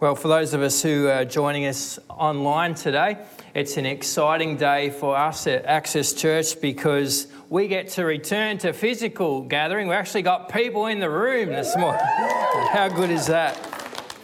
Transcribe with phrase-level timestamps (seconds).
[0.00, 3.18] Well, for those of us who are joining us online today,
[3.52, 8.72] it's an exciting day for us at Access Church because we get to return to
[8.72, 9.88] physical gathering.
[9.88, 12.00] We actually got people in the room this morning.
[12.72, 13.58] How good is that?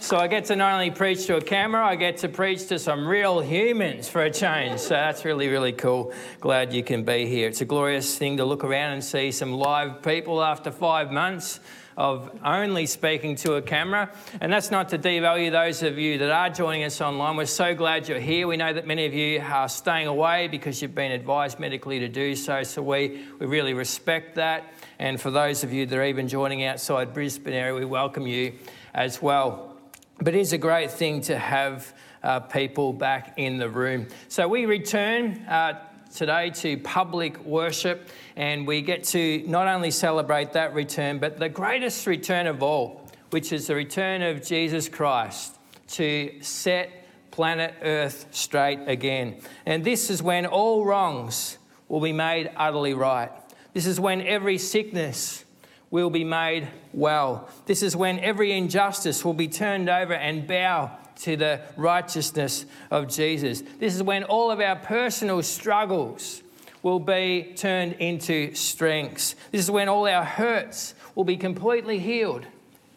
[0.01, 2.79] So I get to not only preach to a camera, I get to preach to
[2.79, 4.81] some real humans for a change.
[4.81, 6.15] So that's really, really cool.
[6.41, 7.49] Glad you can be here.
[7.49, 11.61] It's a glorious thing to look around and see some live people after five months
[11.97, 14.11] of only speaking to a camera.
[14.41, 17.37] And that's not to devalue those of you that are joining us online.
[17.37, 18.47] We're so glad you're here.
[18.47, 22.09] We know that many of you are staying away because you've been advised medically to
[22.09, 22.63] do so.
[22.63, 24.73] So we, we really respect that.
[24.99, 28.53] And for those of you that are even joining outside Brisbane area, we welcome you
[28.93, 29.77] as well.
[30.19, 34.09] But it is a great thing to have uh, people back in the room.
[34.29, 40.53] So we return uh, today to public worship, and we get to not only celebrate
[40.53, 45.57] that return, but the greatest return of all, which is the return of Jesus Christ
[45.89, 46.91] to set
[47.31, 49.41] planet Earth straight again.
[49.67, 51.59] And this is when all wrongs
[51.89, 53.31] will be made utterly right.
[53.75, 55.45] This is when every sickness
[55.91, 57.49] will be made well.
[57.67, 63.09] This is when every injustice will be turned over and bow to the righteousness of
[63.09, 63.63] Jesus.
[63.79, 66.43] This is when all of our personal struggles
[66.83, 69.35] will be turned into strengths.
[69.51, 72.47] This is when all our hurts will be completely healed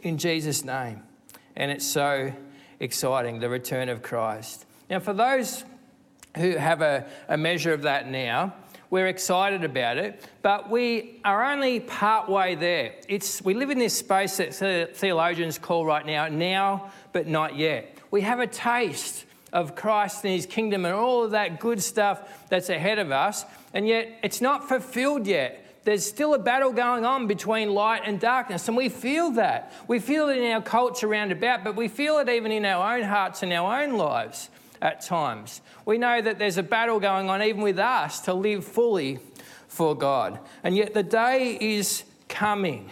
[0.01, 1.01] in Jesus' name.
[1.55, 2.31] And it's so
[2.79, 4.65] exciting, the return of Christ.
[4.89, 5.63] Now, for those
[6.37, 8.53] who have a, a measure of that now,
[8.91, 12.93] we're excited about it, but we are only part way there.
[13.07, 17.98] It's, we live in this space that theologians call right now, now but not yet
[18.11, 22.47] we have a taste of Christ and his kingdom and all of that good stuff
[22.49, 25.65] that's ahead of us, and yet it's not fulfilled yet.
[25.85, 29.73] There's still a battle going on between light and darkness, and we feel that.
[29.87, 32.97] We feel it in our culture round about, but we feel it even in our
[32.97, 34.49] own hearts and our own lives
[34.81, 35.61] at times.
[35.85, 39.19] We know that there's a battle going on even with us to live fully
[39.67, 40.39] for God.
[40.63, 42.91] And yet the day is coming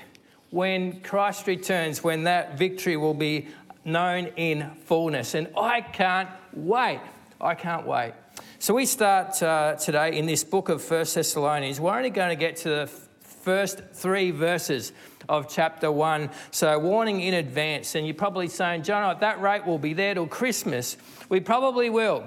[0.50, 3.48] when Christ returns, when that victory will be
[3.88, 5.34] known in fullness.
[5.34, 7.00] And I can't wait.
[7.40, 8.14] I can't wait.
[8.60, 11.80] So we start uh, today in this book of First Thessalonians.
[11.80, 14.92] We're only going to get to the first three verses
[15.30, 16.30] of chapter 1.
[16.52, 17.96] So, warning in advance.
[17.96, 20.98] And you're probably saying, John, at that rate, we'll be there till Christmas.
[21.30, 22.24] We probably will.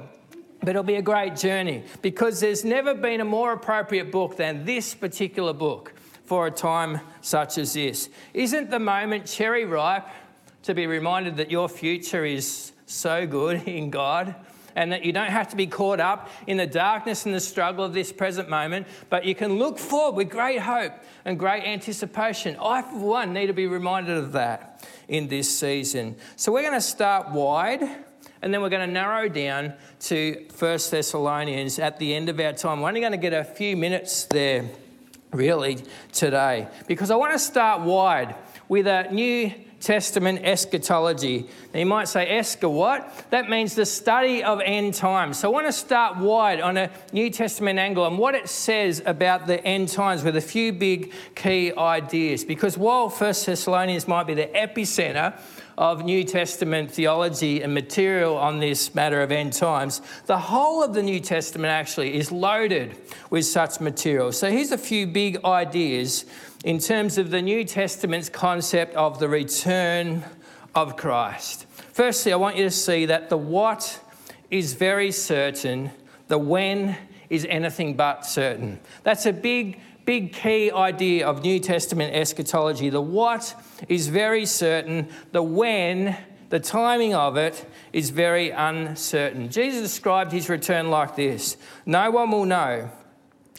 [0.61, 4.65] But it'll be a great journey because there's never been a more appropriate book than
[4.65, 5.95] this particular book
[6.25, 8.11] for a time such as this.
[8.35, 10.07] Isn't the moment cherry ripe
[10.63, 14.35] to be reminded that your future is so good in God
[14.77, 17.85] and that you don't have to be caught up in the darkness and the struggle
[17.85, 20.93] of this present moment, but you can look forward with great hope
[21.25, 22.57] and great anticipation.
[22.63, 26.17] I, for one, need to be reminded of that in this season.
[26.37, 27.83] So we're going to start wide.
[28.43, 32.55] And then we're going to narrow down to 1 Thessalonians at the end of our
[32.55, 32.81] time.
[32.81, 34.65] We're only going to get a few minutes there,
[35.31, 35.79] really,
[36.11, 38.35] today, because I want to start wide
[38.67, 41.47] with a new Testament eschatology.
[41.73, 43.27] Now you might say, Esca what?
[43.31, 45.39] That means the study of end times.
[45.39, 49.03] So I want to start wide on a New Testament angle and what it says
[49.07, 52.45] about the end times with a few big key ideas.
[52.45, 55.41] Because while First Thessalonians might be the epicenter
[55.79, 60.93] of New Testament theology and material on this matter of end times, the whole of
[60.93, 62.95] the New Testament actually is loaded
[63.31, 64.31] with such material.
[64.31, 66.27] So here's a few big ideas
[66.65, 70.25] in terms of the New Testament's concept of the return
[70.75, 71.67] of Christ.
[71.93, 74.01] Firstly, I want you to see that the what
[74.51, 75.91] is very certain,
[76.29, 76.97] the when
[77.31, 78.79] is anything but certain.
[79.05, 82.91] That's a big, big key idea of New Testament eschatology.
[82.91, 83.55] The what
[83.89, 86.17] is very certain, the when,
[86.51, 89.49] the timing of it, is very uncertain.
[89.49, 91.57] Jesus described his return like this
[91.87, 92.91] No one will know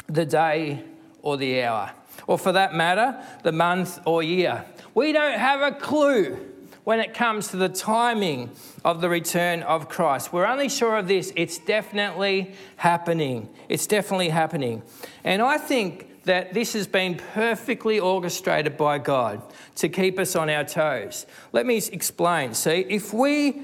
[0.07, 0.83] the day
[1.23, 1.93] or the hour
[2.31, 4.63] or for that matter, the month or year.
[4.93, 6.39] We don't have a clue
[6.85, 8.49] when it comes to the timing
[8.85, 10.31] of the return of Christ.
[10.31, 13.49] We're only sure of this it's definitely happening.
[13.67, 14.81] It's definitely happening.
[15.25, 19.41] And I think that this has been perfectly orchestrated by God
[19.75, 21.25] to keep us on our toes.
[21.51, 22.53] Let me explain.
[22.53, 23.61] See, if we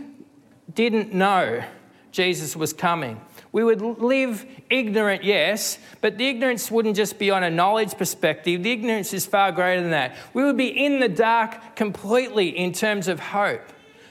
[0.74, 1.64] didn't know
[2.12, 3.22] Jesus was coming,
[3.58, 8.62] we would live ignorant, yes, but the ignorance wouldn't just be on a knowledge perspective.
[8.62, 10.16] The ignorance is far greater than that.
[10.36, 13.64] We would be in the dark completely in terms of hope.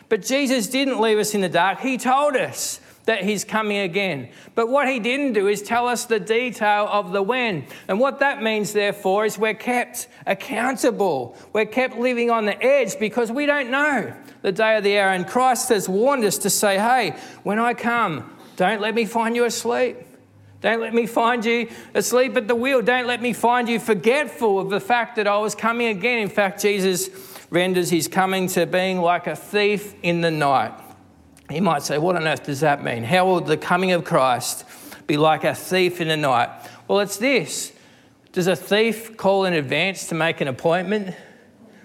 [0.09, 1.79] But Jesus didn't leave us in the dark.
[1.79, 4.31] He told us that he's coming again.
[4.57, 7.69] But what he didn't do is tell us the detail of the when.
[7.87, 11.37] And what that means, therefore, is we're kept accountable.
[11.53, 14.13] We're kept living on the edge because we don't know
[14.43, 15.13] the day of the hour.
[15.13, 19.37] And Christ has warned us to say, hey, when I come, don't let me find
[19.37, 19.99] you asleep.
[20.63, 22.83] Don't let me find you asleep at the wheel.
[22.83, 26.19] Don't let me find you forgetful of the fact that I was coming again.
[26.19, 27.11] In fact, Jesus
[27.51, 30.73] renders his coming to being like a thief in the night.
[31.51, 33.05] You might say, What on earth does that mean?
[33.05, 34.65] How will the coming of Christ
[35.07, 36.49] be like a thief in the night?
[36.89, 37.73] Well, it's this
[38.33, 41.15] Does a thief call in advance to make an appointment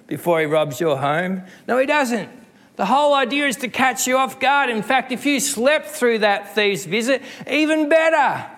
[0.08, 1.44] before he robs your home?
[1.68, 2.41] No, he doesn't.
[2.82, 4.72] The whole idea is to catch you off guard.
[4.72, 8.50] In fact, if you slept through that thief's visit, even better.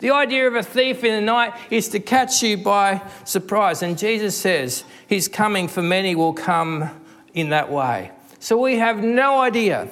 [0.00, 3.82] The idea of a thief in the night is to catch you by surprise.
[3.82, 6.90] And Jesus says his coming for many will come
[7.32, 8.10] in that way.
[8.38, 9.88] So we have no idea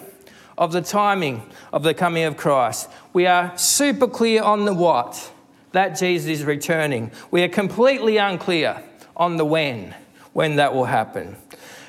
[0.59, 1.41] of the timing
[1.73, 2.91] of the coming of Christ.
[3.15, 5.33] We are super clear on the what,
[5.73, 7.11] that Jesus is returning.
[7.31, 8.83] We are completely unclear
[9.17, 9.95] on the when,
[10.35, 11.39] when that will happen.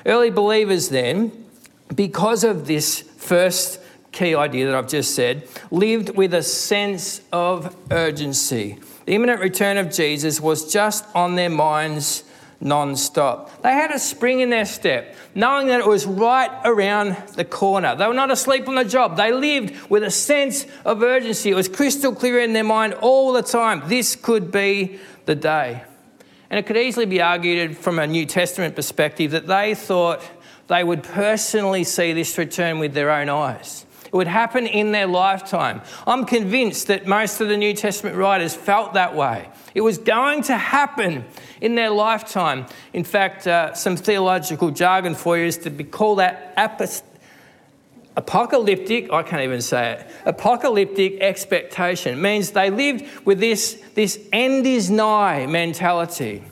[0.06, 1.49] Early believers, then,
[1.94, 3.80] because of this first
[4.12, 8.78] key idea that I've just said, lived with a sense of urgency.
[9.06, 12.24] The imminent return of Jesus was just on their minds
[12.60, 13.62] non stop.
[13.62, 17.96] They had a spring in their step, knowing that it was right around the corner.
[17.96, 19.16] They were not asleep on the job.
[19.16, 21.50] They lived with a sense of urgency.
[21.50, 23.82] It was crystal clear in their mind all the time.
[23.86, 25.84] This could be the day.
[26.50, 30.20] And it could easily be argued from a New Testament perspective that they thought
[30.70, 33.84] they would personally see this return with their own eyes.
[34.06, 35.82] It would happen in their lifetime.
[36.06, 39.48] I'm convinced that most of the New Testament writers felt that way.
[39.74, 41.24] It was going to happen
[41.60, 42.66] in their lifetime.
[42.92, 47.02] In fact, uh, some theological jargon for you is to be called that apost-
[48.16, 52.14] apocalyptic, I can't even say it, apocalyptic expectation.
[52.18, 56.44] It means they lived with this, this end is nigh mentality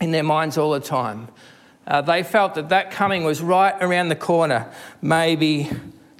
[0.00, 1.28] in their minds all the time.
[1.86, 4.70] Uh, they felt that that coming was right around the corner,
[5.00, 5.70] maybe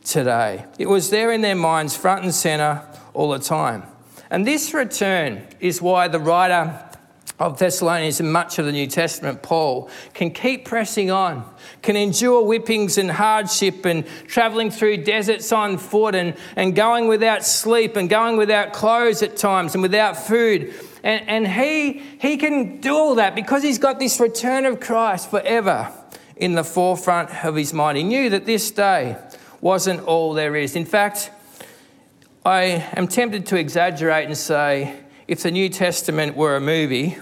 [0.05, 0.65] today.
[0.79, 2.83] It was there in their minds, front and centre,
[3.15, 3.85] all the time.
[4.31, 6.83] And this return is why the writer
[7.39, 11.45] of Thessalonians and much of the New Testament, Paul, can keep pressing on,
[11.83, 17.45] can endure whippings and hardship and travelling through deserts on foot and, and going without
[17.45, 20.73] sleep and going without clothes at times and without food.
[21.03, 25.31] And, and he, he can do all that because he's got this return of Christ
[25.31, 25.93] forever
[26.37, 27.99] in the forefront of his mind.
[27.99, 29.17] He knew that this day
[29.61, 30.77] wasn't all there is.
[30.77, 31.31] In fact,
[32.45, 37.17] I am tempted to exaggerate and say if the New Testament were a movie,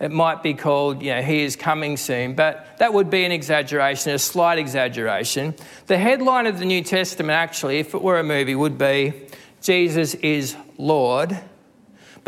[0.00, 3.32] it might be called, you know, He is Coming Soon, but that would be an
[3.32, 5.54] exaggeration, a slight exaggeration.
[5.86, 9.12] The headline of the New Testament, actually, if it were a movie, would be
[9.60, 11.38] Jesus is Lord.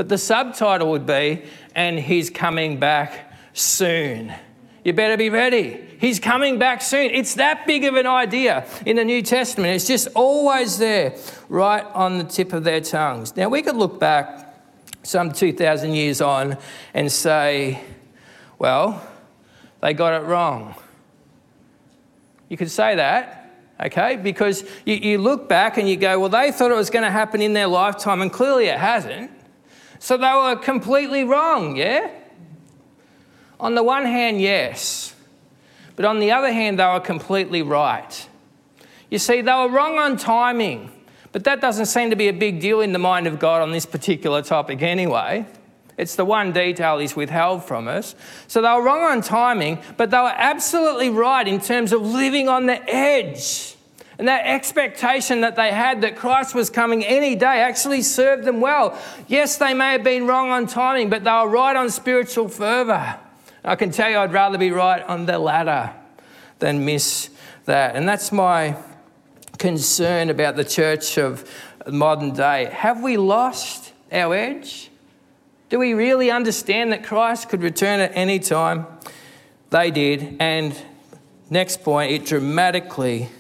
[0.00, 1.43] But the subtitle would be,
[1.75, 4.32] and He's coming back soon.
[4.82, 5.79] You better be ready.
[5.99, 7.11] He's coming back soon.
[7.11, 9.75] It's that big of an idea in the New Testament.
[9.75, 11.17] It's just always there,
[11.50, 13.37] right on the tip of their tongues.
[13.37, 14.56] Now, we could look back
[15.02, 16.56] some 2,000 years on
[16.94, 17.82] and say,
[18.58, 19.06] well,
[19.82, 20.76] they got it wrong.
[22.49, 24.17] You could say that, okay?
[24.17, 27.11] Because you, you look back and you go, well, they thought it was going to
[27.11, 29.32] happen in their lifetime, and clearly it hasn't.
[30.00, 32.11] So they were completely wrong, yeah?
[33.61, 35.14] On the one hand, yes.
[35.94, 38.29] But on the other hand, they were completely right.
[39.11, 40.91] You see, they were wrong on timing,
[41.32, 43.72] but that doesn't seem to be a big deal in the mind of God on
[43.72, 45.46] this particular topic anyway.
[45.98, 48.15] It's the one detail he's withheld from us.
[48.46, 52.48] So they were wrong on timing, but they were absolutely right in terms of living
[52.48, 53.77] on the edge.
[54.20, 58.60] And that expectation that they had that Christ was coming any day actually served them
[58.60, 59.00] well.
[59.29, 63.19] Yes, they may have been wrong on timing, but they were right on spiritual fervour.
[63.65, 65.94] I can tell you I'd rather be right on the latter
[66.58, 67.31] than miss
[67.65, 67.96] that.
[67.96, 68.77] And that's my
[69.56, 71.50] concern about the church of
[71.91, 72.67] modern day.
[72.67, 74.91] Have we lost our edge?
[75.70, 78.86] Do we really understand that Christ could return at any time?
[79.70, 80.36] They did.
[80.41, 80.79] And
[81.48, 83.31] next point, it dramatically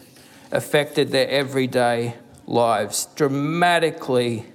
[0.50, 2.14] affected their everyday
[2.46, 3.06] lives.
[3.14, 4.46] Dramatically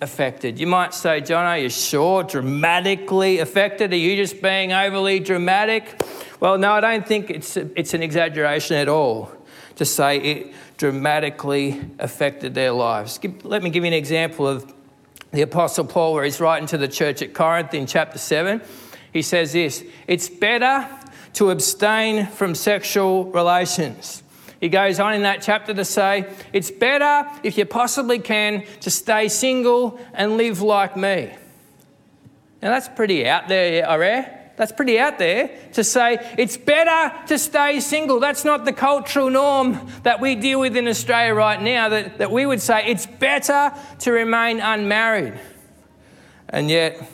[0.00, 0.58] affected.
[0.58, 2.22] You might say, John, are you sure?
[2.22, 3.92] Dramatically affected?
[3.92, 6.00] Are you just being overly dramatic?
[6.40, 9.32] Well, no, I don't think it's, it's an exaggeration at all
[9.76, 13.18] to say it dramatically affected their lives.
[13.42, 14.72] Let me give you an example of
[15.32, 18.62] the Apostle Paul, where he's writing to the church at Corinth in chapter 7.
[19.12, 20.88] He says this It's better
[21.34, 24.22] to abstain from sexual relations
[24.60, 28.90] He goes on in that chapter to say, It's better, if you possibly can, to
[28.90, 31.32] stay single and live like me.
[32.60, 34.34] Now, that's pretty out there, Arare.
[34.56, 38.18] That's pretty out there to say it's better to stay single.
[38.18, 42.32] That's not the cultural norm that we deal with in Australia right now, that, that
[42.32, 45.38] we would say it's better to remain unmarried.
[46.48, 47.08] And yet,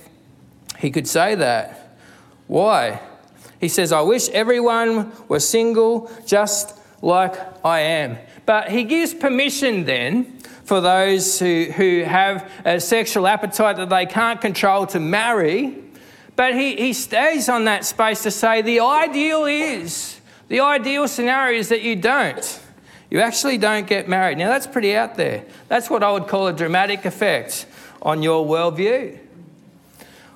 [0.78, 1.98] he could say that.
[2.46, 3.00] Why?
[3.60, 7.34] He says, I wish everyone were single just like
[7.64, 8.18] I am.
[8.46, 14.06] But he gives permission then for those who, who have a sexual appetite that they
[14.06, 15.84] can't control to marry
[16.36, 21.58] but he, he stays on that space to say the ideal is, the ideal scenario
[21.58, 22.60] is that you don't.
[23.10, 24.38] You actually don't get married.
[24.38, 25.44] Now, that's pretty out there.
[25.68, 27.66] That's what I would call a dramatic effect
[28.02, 29.18] on your worldview.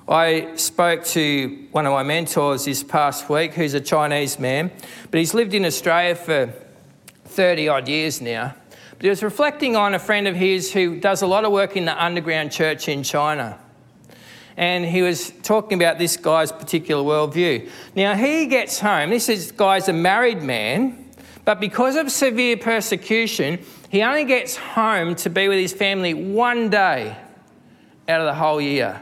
[0.09, 4.71] I spoke to one of my mentors this past week who's a Chinese man,
[5.11, 6.51] but he's lived in Australia for
[7.25, 8.55] 30 odd years now.
[8.97, 11.77] But he was reflecting on a friend of his who does a lot of work
[11.77, 13.59] in the underground church in China
[14.59, 17.69] and he was talking about this guy's particular worldview.
[17.95, 21.11] Now, he gets home, this is, guy's a married man,
[21.45, 26.69] but because of severe persecution, he only gets home to be with his family one
[26.69, 27.15] day
[28.09, 29.01] out of the whole year.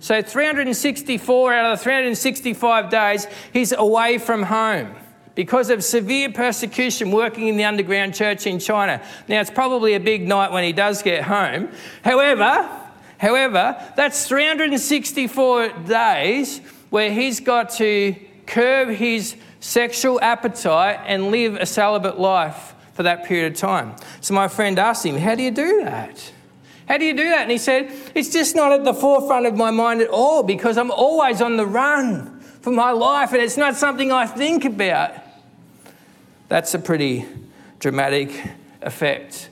[0.00, 4.94] So, 364 out of the 365 days, he's away from home
[5.34, 9.02] because of severe persecution working in the underground church in China.
[9.28, 11.70] Now, it's probably a big night when he does get home.
[12.02, 12.68] However,
[13.18, 18.14] However, that's 364 days where he's got to
[18.46, 23.94] curb his sexual appetite and live a celibate life for that period of time.
[24.20, 26.32] So my friend asked him, How do you do that?
[26.88, 27.42] How do you do that?
[27.42, 30.78] And he said, It's just not at the forefront of my mind at all because
[30.78, 35.12] I'm always on the run for my life and it's not something I think about.
[36.48, 37.26] That's a pretty
[37.78, 38.30] dramatic
[38.80, 39.50] effect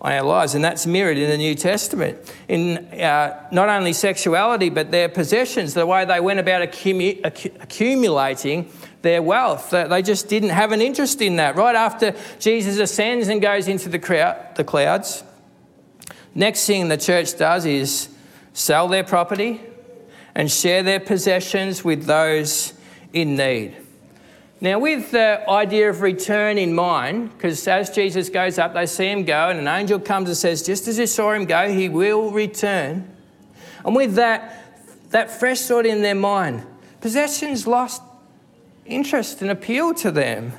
[0.00, 2.18] on our lives, and that's mirrored in the New Testament.
[2.46, 7.20] In uh, not only sexuality, but their possessions, the way they went about accumu-
[7.60, 8.70] accumulating
[9.02, 9.70] their wealth.
[9.70, 11.56] They just didn't have an interest in that.
[11.56, 15.24] Right after Jesus ascends and goes into the, crowd, the clouds,
[16.38, 18.08] next thing the church does is
[18.52, 19.60] sell their property
[20.34, 22.72] and share their possessions with those
[23.12, 23.76] in need.
[24.60, 29.06] Now, with the idea of return in mind, because as Jesus goes up, they see
[29.06, 31.88] him go, and an angel comes and says, Just as you saw him go, he
[31.88, 33.08] will return.
[33.84, 34.74] And with that,
[35.10, 36.66] that fresh thought in their mind,
[37.00, 38.02] possessions lost
[38.84, 40.52] interest and appeal to them.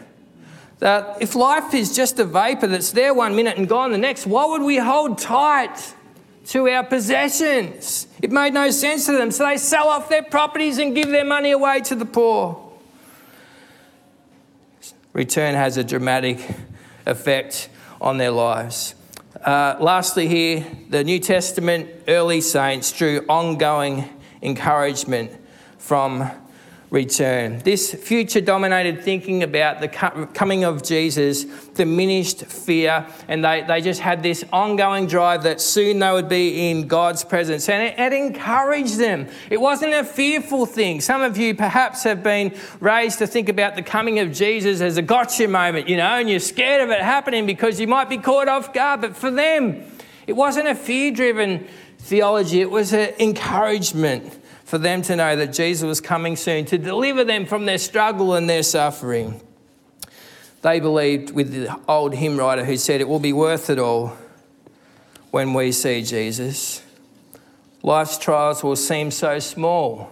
[0.80, 4.26] That if life is just a vapor that's there one minute and gone the next,
[4.26, 5.94] why would we hold tight
[6.48, 8.08] to our possessions?
[8.22, 9.32] It made no sense to them.
[9.32, 12.70] So they sell off their properties and give their money away to the poor
[15.14, 16.40] return has a dramatic
[17.06, 17.70] effect
[18.00, 18.96] on their lives.
[19.44, 24.08] Uh, lastly, here, the New Testament early saints drew ongoing
[24.42, 25.32] encouragement
[25.78, 26.30] from
[26.92, 27.60] return.
[27.60, 34.02] This future dominated thinking about the coming of Jesus diminished fear, and they, they just
[34.02, 37.70] had this ongoing drive that soon they would be in God's presence.
[37.70, 39.28] And it, it encouraged them.
[39.52, 41.00] It wasn't a fearful thing.
[41.00, 44.98] Some of you perhaps have been raised to think about the coming of Jesus as
[44.98, 48.18] a gotcha moment, you know, and you're scared of it happening because you might be
[48.18, 49.02] caught off guard.
[49.02, 49.84] But for them,
[50.26, 51.68] it wasn't a fear driven
[52.00, 56.78] theology, it was an encouragement for them to know that Jesus was coming soon to
[56.78, 59.42] deliver them from their struggle and their suffering.
[60.62, 64.16] They believed with the old hymn writer who said, It will be worth it all
[65.32, 66.84] when we see Jesus.
[67.82, 70.12] Life's trials will seem so small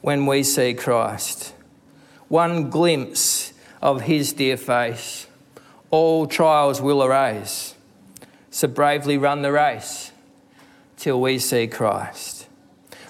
[0.00, 1.54] when we see Christ.
[2.26, 5.28] One glimpse of his dear face,
[5.92, 7.76] all trials will erase.
[8.50, 10.10] So bravely run the race
[10.96, 12.35] till we see Christ.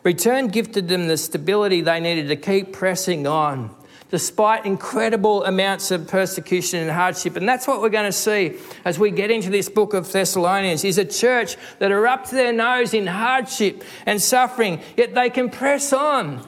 [0.06, 3.74] Return gifted them the stability they needed to keep pressing on
[4.08, 7.34] despite incredible amounts of persecution and hardship.
[7.34, 10.84] And that's what we're going to see as we get into this book of Thessalonians
[10.84, 15.28] is a church that are up to their nose in hardship and suffering, yet they
[15.28, 16.46] can press on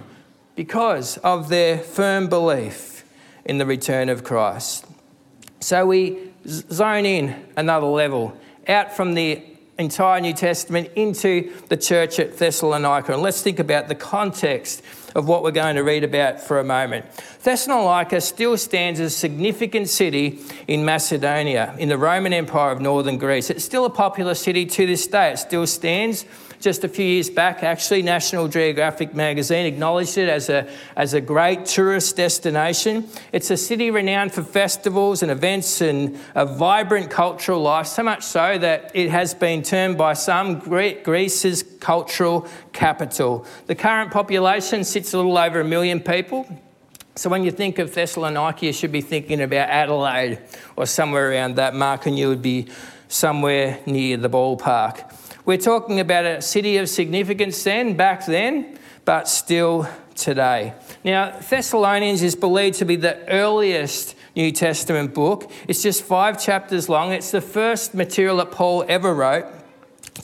[0.54, 3.02] because of their firm belief
[3.44, 4.86] in the return of Christ.
[5.58, 8.38] So we zone in another level
[8.68, 9.42] out from the
[9.78, 13.12] entire New Testament into the church at Thessalonica.
[13.12, 14.82] And let's think about the context
[15.14, 17.06] of what we're going to read about for a moment.
[17.42, 23.18] Thessalonica still stands as a significant city in Macedonia, in the Roman Empire of northern
[23.18, 23.50] Greece.
[23.50, 25.32] It's still a popular city to this day.
[25.32, 26.24] It still stands
[26.60, 28.02] just a few years back, actually.
[28.02, 33.08] National Geographic magazine acknowledged it as a, as a great tourist destination.
[33.32, 38.22] It's a city renowned for festivals and events and a vibrant cultural life, so much
[38.22, 43.46] so that it has been termed by some Greece's cultural capital.
[43.66, 46.46] The current population sits a little over a million people.
[47.14, 50.38] So when you think of Thessaloniki, you should be thinking about Adelaide
[50.76, 52.68] or somewhere around that mark, and you would be
[53.08, 55.12] somewhere near the ballpark.
[55.48, 60.74] We're talking about a city of significance then, back then, but still today.
[61.02, 65.50] Now, Thessalonians is believed to be the earliest New Testament book.
[65.66, 67.12] It's just five chapters long.
[67.12, 69.46] It's the first material that Paul ever wrote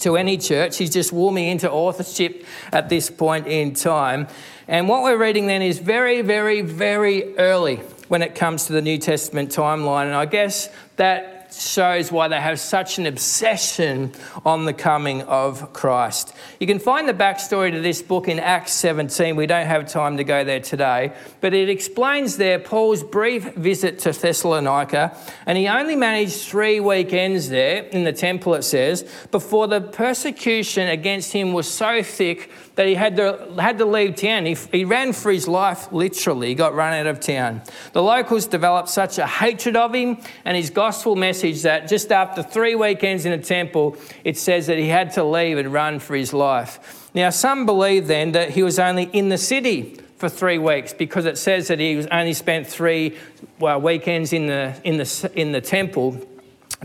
[0.00, 0.76] to any church.
[0.76, 4.28] He's just warming into authorship at this point in time.
[4.69, 7.76] And what we're reading then is very, very, very early
[8.09, 10.04] when it comes to the New Testament timeline.
[10.04, 14.13] And I guess that shows why they have such an obsession
[14.45, 16.35] on the coming of Christ.
[16.61, 19.37] You can find the backstory to this book in Acts 17.
[19.37, 23.99] We don't have time to go there today, but it explains there Paul's brief visit
[24.01, 29.67] to Thessalonica, and he only managed three weekends there in the temple, it says, before
[29.67, 34.47] the persecution against him was so thick that he had to, had to leave town.
[34.47, 36.49] He, he ran for his life, literally.
[36.49, 37.62] He got run out of town.
[37.93, 42.43] The locals developed such a hatred of him and his gospel message that just after
[42.43, 46.16] three weekends in a temple, it says that he had to leave and run for
[46.16, 47.11] his life.
[47.14, 51.26] Now, some believe then that he was only in the city for three weeks because
[51.26, 53.16] it says that he was only spent three
[53.59, 56.21] well, weekends in the, in, the, in the temple.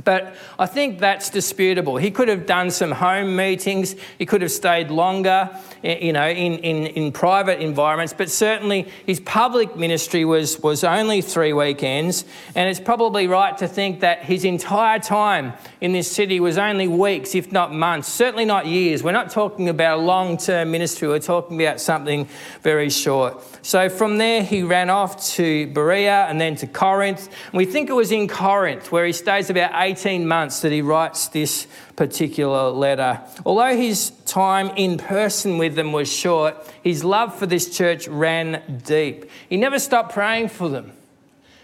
[0.03, 1.97] But I think that's disputable.
[1.97, 5.49] He could have done some home meetings, he could have stayed longer,
[5.83, 10.83] eh, you know, in, in, in private environments, but certainly his public ministry was, was
[10.83, 16.09] only three weekends, and it's probably right to think that his entire time in this
[16.09, 19.03] city was only weeks, if not months, certainly not years.
[19.03, 22.27] We're not talking about a long term ministry, we're talking about something
[22.61, 23.43] very short.
[23.61, 27.29] So from there, he ran off to Berea and then to Corinth.
[27.53, 31.27] We think it was in Corinth where he stays about 18 months that he writes
[31.29, 33.21] this particular letter.
[33.45, 38.81] Although his time in person with them was short, his love for this church ran
[38.85, 39.29] deep.
[39.47, 40.91] He never stopped praying for them,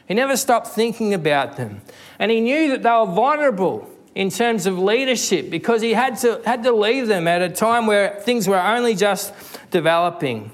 [0.07, 1.81] he never stopped thinking about them.
[2.19, 6.41] And he knew that they were vulnerable in terms of leadership because he had to,
[6.45, 9.33] had to leave them at a time where things were only just
[9.71, 10.51] developing.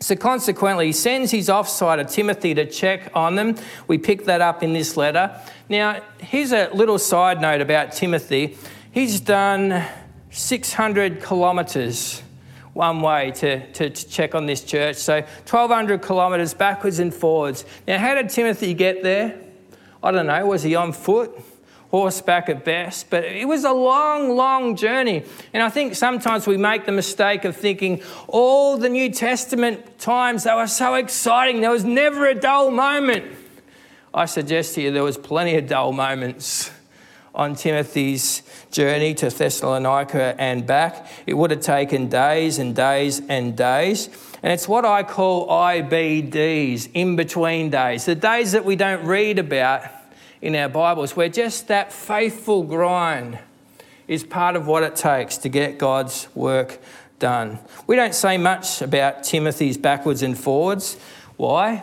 [0.00, 3.56] So, consequently, he sends his offsider Timothy to check on them.
[3.86, 5.40] We pick that up in this letter.
[5.68, 8.58] Now, here's a little side note about Timothy.
[8.92, 9.84] He's done
[10.30, 12.22] 600 kilometres
[12.74, 14.96] one way to, to, to, check on this church.
[14.96, 17.64] So 1,200 kilometres backwards and forwards.
[17.86, 19.40] Now, how did Timothy get there?
[20.02, 20.46] I don't know.
[20.46, 21.30] Was he on foot?
[21.94, 25.22] Horseback at best, but it was a long, long journey.
[25.52, 30.42] And I think sometimes we make the mistake of thinking all the New Testament times
[30.42, 33.24] they were so exciting, there was never a dull moment.
[34.12, 36.72] I suggest to you there was plenty of dull moments
[37.32, 41.06] on Timothy's journey to Thessalonica and back.
[41.28, 44.08] It would have taken days and days and days.
[44.42, 49.38] And it's what I call IBDs, in between days, the days that we don't read
[49.38, 49.84] about
[50.44, 53.38] in our Bibles, where just that faithful grind
[54.06, 56.78] is part of what it takes to get God's work
[57.18, 57.58] done.
[57.86, 60.98] We don't say much about Timothy's backwards and forwards.
[61.38, 61.82] Why?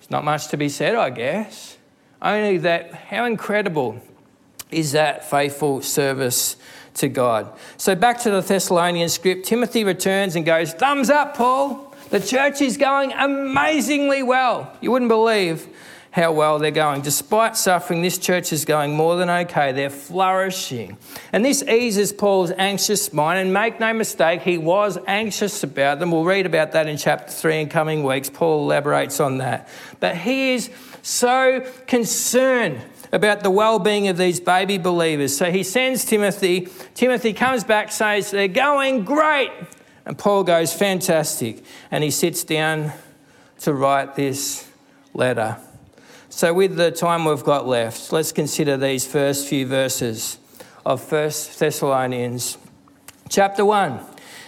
[0.00, 1.78] There's not much to be said, I guess.
[2.20, 4.02] Only that how incredible
[4.72, 6.56] is that faithful service
[6.94, 7.56] to God.
[7.76, 11.94] So back to the Thessalonian script, Timothy returns and goes, Thumbs up, Paul.
[12.10, 14.76] The church is going amazingly well.
[14.80, 15.68] You wouldn't believe
[16.14, 17.02] how well they're going.
[17.02, 19.72] Despite suffering, this church is going more than okay.
[19.72, 20.96] They're flourishing.
[21.32, 23.40] And this eases Paul's anxious mind.
[23.40, 26.12] And make no mistake, he was anxious about them.
[26.12, 28.30] We'll read about that in chapter 3 in coming weeks.
[28.30, 29.68] Paul elaborates on that.
[29.98, 30.70] But he is
[31.02, 35.36] so concerned about the well being of these baby believers.
[35.36, 36.68] So he sends Timothy.
[36.94, 39.50] Timothy comes back, says, They're going great.
[40.06, 41.64] And Paul goes, Fantastic.
[41.90, 42.92] And he sits down
[43.62, 44.70] to write this
[45.12, 45.58] letter.
[46.36, 50.36] So, with the time we've got left, let's consider these first few verses
[50.84, 51.22] of 1
[51.58, 52.58] Thessalonians
[53.28, 54.00] chapter 1.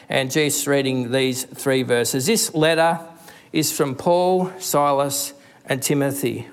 [0.08, 2.26] And just reading these three verses.
[2.26, 3.06] This letter
[3.52, 5.32] is from Paul, Silas,
[5.64, 6.48] and Timothy.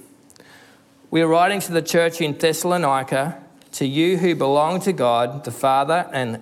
[1.10, 3.42] We are writing to the church in Thessalonica,
[3.72, 6.42] to you who belong to God, the Father, and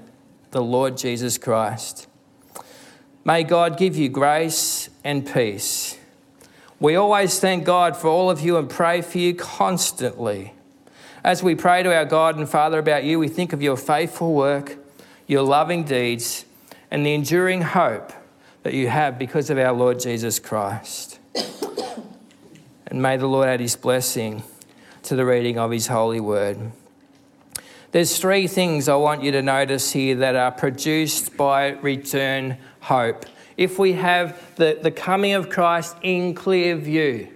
[0.52, 2.10] the Lord Jesus Christ.
[3.24, 5.91] May God give you grace and peace
[6.82, 10.54] we always thank God for all of you and pray for you constantly.
[11.24, 14.34] As we pray to our God and Father about you, we think of your faithful
[14.34, 14.78] work,
[15.28, 16.44] your loving deeds,
[16.90, 18.12] and the enduring hope
[18.64, 21.20] that you have because of our Lord Jesus Christ.
[22.88, 24.42] and may the Lord add his blessing
[25.04, 26.72] to the reading of his holy word.
[27.92, 33.28] There's three things I want you to notice here that are produced by return hope.
[33.62, 37.28] If we have the, the coming of Christ in clear view,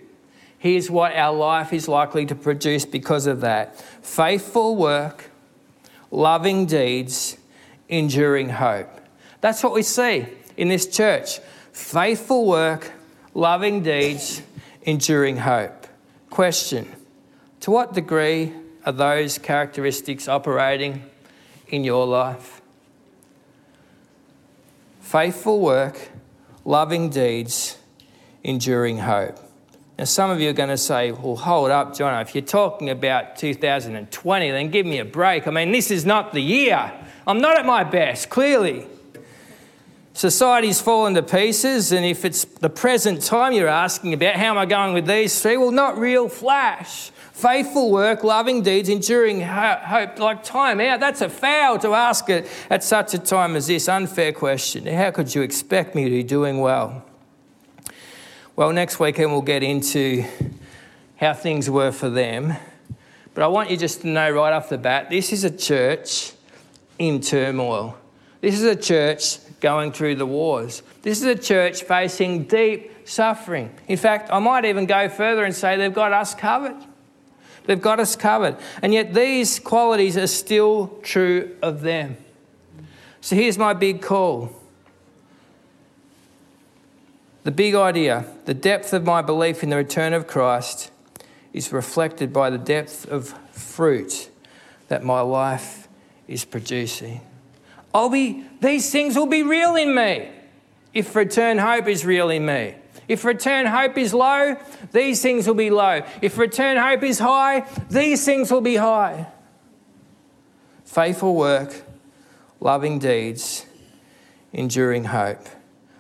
[0.58, 5.30] here's what our life is likely to produce because of that faithful work,
[6.10, 7.38] loving deeds,
[7.90, 8.90] enduring hope.
[9.42, 10.26] That's what we see
[10.58, 11.38] in this church
[11.72, 12.92] faithful work,
[13.36, 14.42] loving deeds,
[14.82, 15.86] enduring hope.
[16.32, 16.92] Question
[17.60, 18.52] To what degree
[18.84, 21.04] are those characteristics operating
[21.68, 22.64] in your life?
[25.06, 26.10] Faithful work,
[26.66, 27.78] loving deeds,
[28.44, 29.38] enduring hope.
[30.00, 32.90] Now, some of you are going to say, well, hold up, John, if you're talking
[32.90, 35.46] about 2020, then give me a break.
[35.46, 36.92] I mean, this is not the year.
[37.28, 38.88] I'm not at my best, clearly.
[40.16, 44.58] Society's fallen to pieces, and if it's the present time you're asking about, how am
[44.58, 45.58] I going with these three?
[45.58, 47.10] Well, not real flash.
[47.34, 51.02] Faithful work, loving deeds, enduring hope, like time out.
[51.02, 53.90] That's a foul to ask it at such a time as this.
[53.90, 54.86] Unfair question.
[54.86, 57.04] How could you expect me to be doing well?
[58.56, 60.24] Well, next weekend we'll get into
[61.18, 62.54] how things were for them.
[63.34, 66.32] But I want you just to know right off the bat this is a church
[66.98, 67.98] in turmoil.
[68.40, 70.84] This is a church going through the wars.
[71.02, 73.74] This is a church facing deep suffering.
[73.88, 76.76] In fact, I might even go further and say they've got us covered.
[77.66, 78.58] They've got us covered.
[78.82, 82.18] And yet these qualities are still true of them.
[83.22, 84.52] So here's my big call.
[87.44, 90.92] The big idea, the depth of my belief in the return of Christ
[91.54, 94.30] is reflected by the depth of fruit
[94.88, 95.88] that my life
[96.28, 97.22] is producing.
[97.96, 100.28] I'll be, these things will be real in me
[100.94, 102.76] if return hope is real in me.
[103.08, 104.58] If return hope is low,
[104.92, 106.02] these things will be low.
[106.22, 109.28] If return hope is high, these things will be high.
[110.84, 111.84] Faithful work,
[112.60, 113.66] loving deeds,
[114.52, 115.48] enduring hope.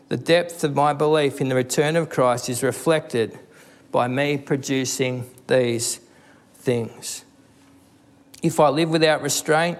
[0.10, 3.39] The depth of my belief in the return of Christ is reflected
[3.93, 6.01] by me producing these
[6.55, 7.23] things.
[8.43, 9.79] If I live without restraint,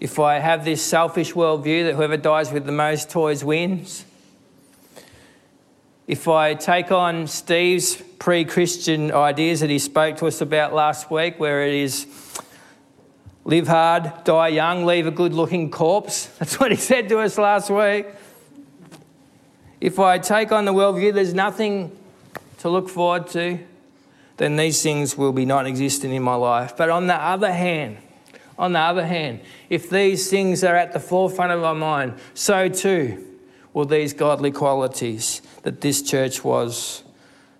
[0.00, 4.04] if I have this selfish worldview that whoever dies with the most toys wins,
[6.06, 11.10] if I take on Steve's pre Christian ideas that he spoke to us about last
[11.10, 12.06] week, where it is
[13.44, 17.36] live hard, die young, leave a good looking corpse, that's what he said to us
[17.36, 18.06] last week.
[19.80, 21.96] If I take on the worldview, there's nothing
[22.58, 23.58] to look forward to,
[24.38, 26.76] then these things will be non existent in my life.
[26.76, 27.98] But on the other hand,
[28.58, 29.40] on the other hand,
[29.70, 33.24] if these things are at the forefront of my mind, so too
[33.72, 37.04] will these godly qualities that this church was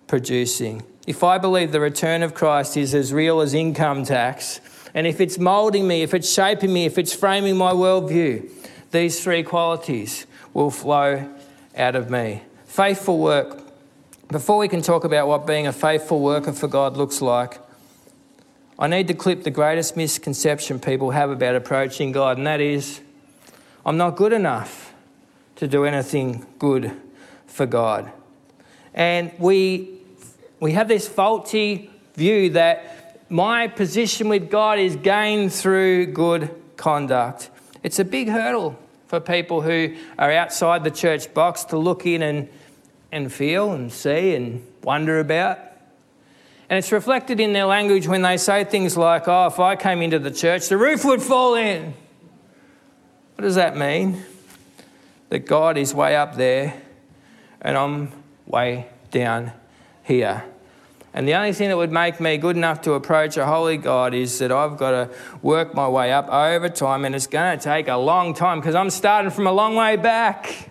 [0.07, 0.83] producing.
[1.07, 4.59] If I believe the return of Christ is as real as income tax,
[4.93, 8.49] and if it's moulding me, if it's shaping me, if it's framing my worldview,
[8.91, 11.29] these three qualities will flow
[11.77, 12.41] out of me.
[12.65, 13.61] Faithful work.
[14.27, 17.59] Before we can talk about what being a faithful worker for God looks like,
[18.79, 23.01] I need to clip the greatest misconception people have about approaching God, and that is
[23.85, 24.93] I'm not good enough
[25.57, 26.93] to do anything good
[27.45, 28.09] for God.
[28.93, 29.99] And we,
[30.61, 37.49] we have this faulty view that my position with God is gained through good conduct.
[37.83, 42.21] It's a big hurdle for people who are outside the church box to look in
[42.21, 42.47] and,
[43.11, 45.68] and feel and see and wonder about.
[46.69, 50.01] And it's reflected in their language when they say things like, Oh, if I came
[50.01, 51.93] into the church, the roof would fall in.
[53.35, 54.23] What does that mean?
[55.29, 56.79] That God is way up there
[57.61, 58.11] and I'm
[58.45, 59.51] way down
[60.03, 60.43] here.
[61.13, 64.13] And the only thing that would make me good enough to approach a holy God
[64.13, 65.09] is that I've got to
[65.41, 68.75] work my way up over time, and it's going to take a long time because
[68.75, 70.68] I'm starting from a long way back.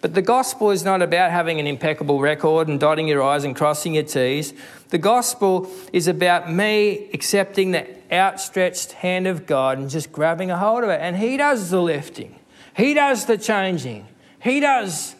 [0.00, 3.56] But the gospel is not about having an impeccable record and dotting your I's and
[3.56, 4.52] crossing your T's.
[4.90, 10.58] The gospel is about me accepting the outstretched hand of God and just grabbing a
[10.58, 11.00] hold of it.
[11.00, 12.38] And He does the lifting,
[12.76, 14.06] He does the changing,
[14.42, 15.14] He does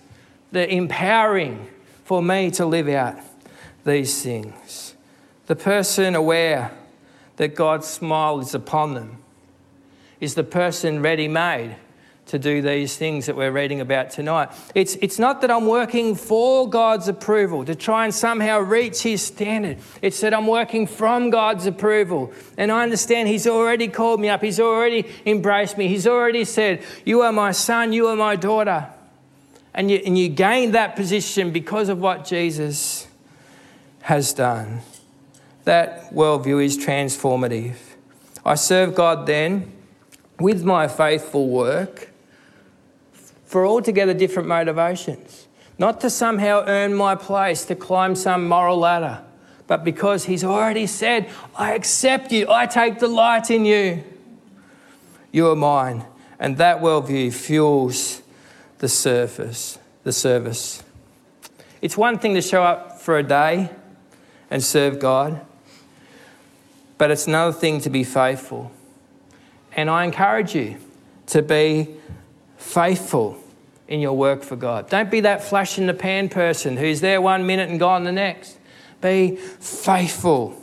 [0.53, 1.69] the empowering
[2.05, 3.17] for me to live out
[3.85, 4.95] these things.
[5.47, 6.73] The person aware
[7.37, 9.19] that God's smile is upon them
[10.21, 11.77] is the person ready made
[12.27, 14.51] to do these things that we're reading about tonight.
[14.75, 19.23] It's, it's not that I'm working for God's approval to try and somehow reach His
[19.23, 19.79] standard.
[20.03, 22.33] It's that I'm working from God's approval.
[22.59, 26.83] And I understand He's already called me up, He's already embraced me, He's already said,
[27.05, 28.89] You are my son, you are my daughter.
[29.73, 33.07] And you, and you gain that position because of what Jesus
[34.01, 34.81] has done.
[35.65, 37.77] That worldview is transformative.
[38.45, 39.73] I serve God then
[40.41, 42.11] with my faithful work
[43.47, 45.47] for altogether different motivations.
[45.79, 49.23] Not to somehow earn my place, to climb some moral ladder,
[49.67, 54.05] but because He's already said, I accept you, I take delight in you.
[55.33, 56.05] You are mine.
[56.39, 58.23] And that worldview fuels
[58.79, 60.83] the surface, the service.
[61.81, 63.71] It's one thing to show up for a day
[64.51, 65.41] and serve God,
[66.99, 68.71] but it's another thing to be faithful.
[69.73, 70.79] And I encourage you
[71.27, 71.97] to be
[72.67, 73.39] faithful
[73.89, 74.91] in your work for God.
[74.91, 78.13] Don't be that flash in the pan person who's there one minute and gone the
[78.13, 78.59] next.
[79.01, 80.61] Be faithful.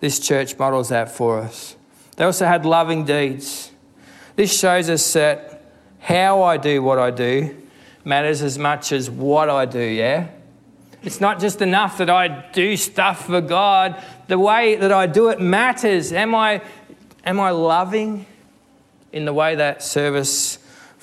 [0.00, 1.76] This church models that for us.
[2.16, 3.70] They also had loving deeds.
[4.34, 5.62] This shows us that
[6.00, 7.56] how I do what I do
[8.04, 10.28] matters as much as what I do, yeah?
[11.02, 14.02] It's not just enough that I do stuff for God.
[14.28, 16.12] The way that I do it matters.
[16.12, 16.62] Am I,
[17.24, 18.26] am I loving
[19.12, 20.51] in the way that service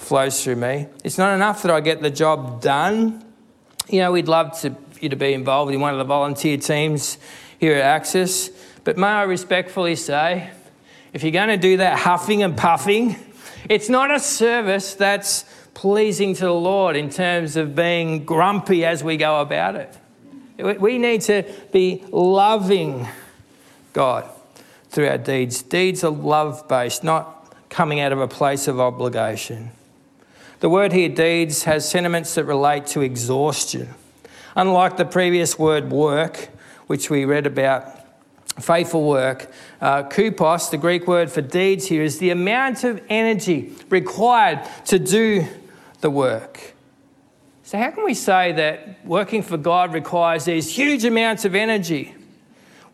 [0.09, 0.87] flows through me?
[1.03, 3.23] It's not enough that I get the job done.
[3.87, 7.19] You know, we'd love to, you to be involved in one of the volunteer teams
[7.59, 8.49] here at Access.
[8.83, 10.49] But may I respectfully say,
[11.13, 13.17] if you're going to do that huffing and puffing,
[13.69, 15.45] it's not a service that's
[15.75, 19.95] pleasing to the Lord in terms of being grumpy as we go about it.
[20.81, 23.07] We need to be loving
[23.93, 24.27] God
[24.89, 25.61] through our deeds.
[25.61, 29.69] Deeds are love based, not coming out of a place of obligation.
[30.59, 33.89] The word here, deeds, has sentiments that relate to exhaustion.
[34.57, 36.49] Unlike the previous word, work,
[36.87, 37.95] which we read about,
[38.59, 44.59] faithful work, uh, the Greek word for deeds here, is the amount of energy required
[44.85, 45.47] to do
[46.01, 46.73] the work.
[47.63, 52.15] So, how can we say that working for God requires these huge amounts of energy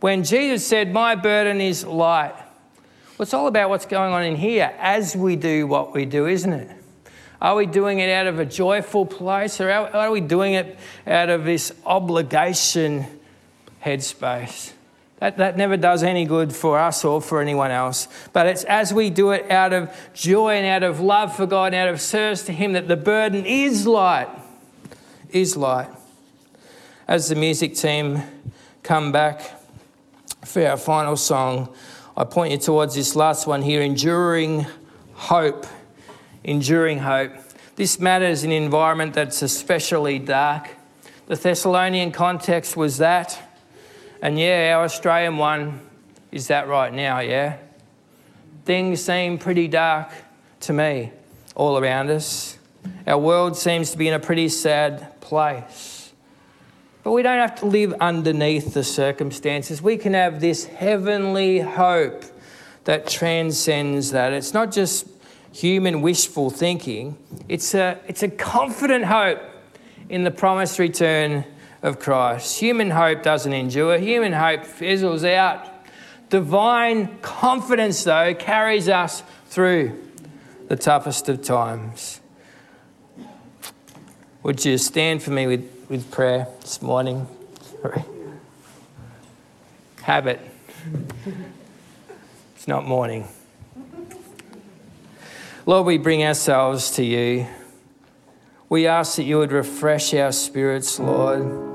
[0.01, 2.35] when Jesus said, My burden is light?
[2.35, 6.27] Well, it's all about what's going on in here as we do what we do,
[6.27, 6.84] isn't it?
[7.41, 11.29] Are we doing it out of a joyful place or are we doing it out
[11.29, 13.05] of this obligation
[13.83, 14.73] headspace?
[15.17, 18.07] That, that never does any good for us or for anyone else.
[18.33, 21.67] But it's as we do it out of joy and out of love for God
[21.67, 24.29] and out of service to Him that the burden is light.
[25.29, 25.89] Is light.
[27.07, 28.23] As the music team
[28.83, 29.41] come back
[30.43, 31.73] for our final song,
[32.17, 34.65] I point you towards this last one here enduring
[35.13, 35.65] hope.
[36.45, 37.31] Enduring hope.
[37.75, 40.69] This matters in an environment that's especially dark.
[41.25, 43.51] The Thessalonian context was that.
[44.21, 45.81] And yeah, our Australian one
[46.31, 47.57] is that right now, yeah?
[48.63, 50.11] Things seem pretty dark
[50.61, 51.11] to me
[51.55, 52.59] all around us.
[53.07, 56.13] Our world seems to be in a pretty sad place.
[57.01, 59.81] But we don't have to live underneath the circumstances.
[59.81, 62.23] We can have this heavenly hope
[62.83, 64.31] that transcends that.
[64.31, 65.07] It's not just
[65.55, 69.39] human wishful thinking, it's a, it's a confident hope
[70.09, 71.45] in the promised return
[71.81, 72.59] of Christ.
[72.59, 75.65] Human hope doesn't endure, human hope fizzles out.
[76.29, 79.97] Divine confidence, though, carries us through
[80.67, 82.19] the toughest of times.
[84.43, 87.27] Would you stand for me with, with prayer this morning?
[87.81, 88.03] Sorry.
[90.01, 90.41] Habit.
[92.55, 93.27] It's not morning.
[95.65, 97.47] Lord, we bring ourselves to you.
[98.69, 101.73] We ask that you would refresh our spirits, Lord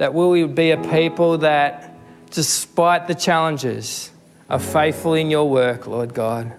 [0.00, 1.94] that we would be a people that,
[2.30, 4.10] despite the challenges,
[4.48, 6.54] are faithful in your work, Lord God.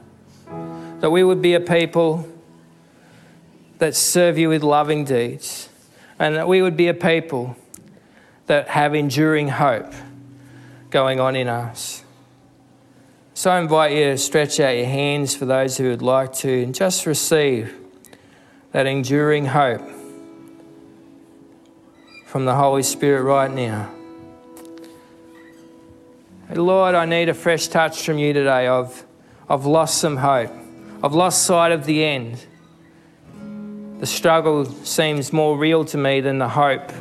[0.99, 2.29] That we would be a people
[3.79, 5.69] that serve you with loving deeds,
[6.19, 7.55] and that we would be a people
[8.45, 9.91] that have enduring hope
[10.91, 12.00] going on in us.
[13.41, 16.61] So I invite you to stretch out your hands for those who would like to
[16.61, 17.75] and just receive
[18.71, 19.81] that enduring hope
[22.27, 23.91] from the Holy Spirit right now.
[26.53, 28.67] Lord, I need a fresh touch from you today.
[28.67, 29.03] I've,
[29.49, 30.53] I've lost some hope.
[31.03, 32.45] I've lost sight of the end.
[34.01, 36.91] The struggle seems more real to me than the hope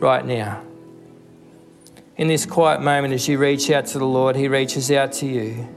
[0.00, 0.60] right now.
[2.22, 5.26] In this quiet moment, as you reach out to the Lord, He reaches out to
[5.26, 5.68] you.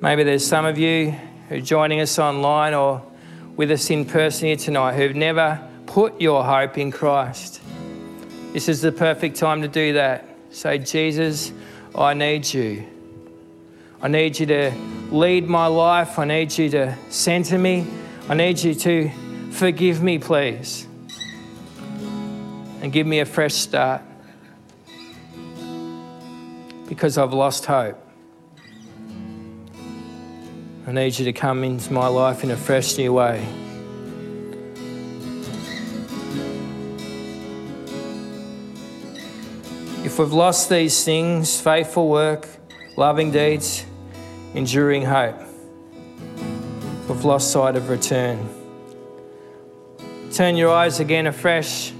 [0.00, 1.10] Maybe there's some of you
[1.50, 3.02] who are joining us online or
[3.54, 7.60] with us in person here tonight who've never put your hope in Christ.
[8.54, 10.26] This is the perfect time to do that.
[10.48, 11.52] Say, Jesus,
[11.94, 12.86] I need you.
[14.00, 14.72] I need you to
[15.10, 16.18] lead my life.
[16.18, 17.86] I need you to center me.
[18.30, 19.10] I need you to
[19.50, 20.85] forgive me, please.
[22.80, 24.02] And give me a fresh start.
[26.88, 28.02] Because I've lost hope.
[30.86, 33.44] I need you to come into my life in a fresh new way.
[40.04, 42.48] If we've lost these things faithful work,
[42.96, 43.84] loving deeds,
[44.54, 45.36] enduring hope
[47.08, 48.48] we've lost sight of return.
[50.32, 51.92] Turn your eyes again afresh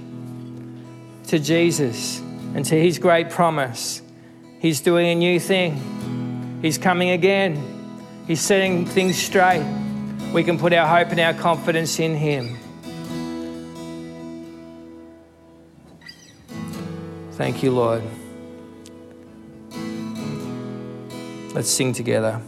[1.27, 2.19] to Jesus
[2.55, 4.01] and to his great promise.
[4.59, 7.75] He's doing a new thing, he's coming again.
[8.27, 9.65] He's setting things straight.
[10.33, 12.57] We can put our hope and our confidence in Him.
[17.31, 18.03] Thank you, Lord.
[21.53, 22.41] Let's sing together.